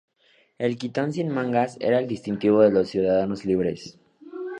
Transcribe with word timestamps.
El 0.57 0.79
quitón 0.79 1.13
sin 1.13 1.29
mangas 1.29 1.77
era 1.79 1.99
el 1.99 2.07
distintivo 2.07 2.63
de 2.63 2.71
los 2.71 2.89
ciudadanos 2.89 3.45
libres. 3.45 3.99